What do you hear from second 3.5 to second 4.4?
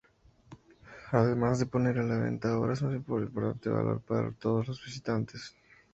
valor para